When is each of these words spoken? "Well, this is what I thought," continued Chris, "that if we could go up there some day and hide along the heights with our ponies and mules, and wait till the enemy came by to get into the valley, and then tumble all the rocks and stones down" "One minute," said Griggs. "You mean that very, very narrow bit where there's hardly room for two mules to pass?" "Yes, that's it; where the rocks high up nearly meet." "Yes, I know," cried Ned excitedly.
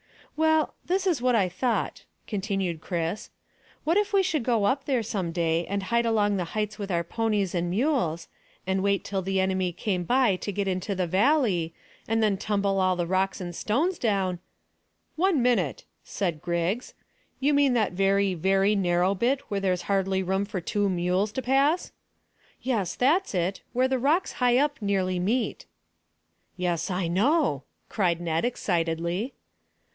"Well, 0.35 0.73
this 0.83 1.05
is 1.05 1.21
what 1.21 1.35
I 1.35 1.47
thought," 1.47 2.05
continued 2.25 2.81
Chris, 2.81 3.29
"that 3.85 3.97
if 3.97 4.11
we 4.13 4.23
could 4.23 4.41
go 4.41 4.63
up 4.63 4.85
there 4.85 5.03
some 5.03 5.31
day 5.31 5.67
and 5.67 5.83
hide 5.83 6.07
along 6.07 6.37
the 6.37 6.45
heights 6.57 6.79
with 6.79 6.89
our 6.89 7.03
ponies 7.03 7.53
and 7.53 7.69
mules, 7.69 8.27
and 8.65 8.81
wait 8.81 9.03
till 9.03 9.21
the 9.21 9.39
enemy 9.39 9.71
came 9.71 10.03
by 10.03 10.37
to 10.37 10.51
get 10.51 10.67
into 10.67 10.95
the 10.95 11.05
valley, 11.05 11.75
and 12.07 12.23
then 12.23 12.37
tumble 12.37 12.79
all 12.79 12.95
the 12.95 13.05
rocks 13.05 13.39
and 13.39 13.55
stones 13.55 13.99
down" 13.99 14.39
"One 15.17 15.43
minute," 15.43 15.85
said 16.03 16.41
Griggs. 16.41 16.95
"You 17.39 17.53
mean 17.53 17.73
that 17.73 17.91
very, 17.91 18.33
very 18.33 18.75
narrow 18.75 19.13
bit 19.13 19.41
where 19.51 19.59
there's 19.59 19.83
hardly 19.83 20.23
room 20.23 20.45
for 20.45 20.59
two 20.61 20.89
mules 20.89 21.31
to 21.33 21.43
pass?" 21.43 21.91
"Yes, 22.63 22.95
that's 22.95 23.35
it; 23.35 23.61
where 23.73 23.87
the 23.87 23.99
rocks 23.99 24.31
high 24.33 24.57
up 24.57 24.81
nearly 24.81 25.19
meet." 25.19 25.67
"Yes, 26.57 26.89
I 26.89 27.07
know," 27.07 27.61
cried 27.87 28.19
Ned 28.19 28.43
excitedly. 28.43 29.35